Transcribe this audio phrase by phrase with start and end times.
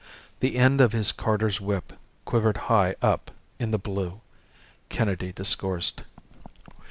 [0.39, 1.93] The end of his carter's whip
[2.25, 4.21] quivered high up in the blue.
[4.89, 6.01] Kennedy discoursed.